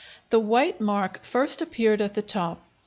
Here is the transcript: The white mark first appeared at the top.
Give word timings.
The 0.31 0.39
white 0.39 0.81
mark 0.81 1.23
first 1.23 1.61
appeared 1.61 2.01
at 2.01 2.15
the 2.15 2.23
top. 2.23 2.59